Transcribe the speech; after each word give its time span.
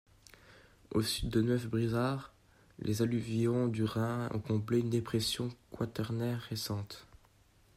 Au 0.95 1.03
sud 1.03 1.29
de 1.29 1.43
Neuf-Brisach, 1.43 2.31
les 2.79 3.03
alluvions 3.03 3.67
du 3.67 3.83
Rhin 3.83 4.29
ont 4.33 4.39
comblé 4.39 4.79
une 4.79 4.89
dépression 4.89 5.49
quaternaire 5.71 6.39
récente. 6.49 7.05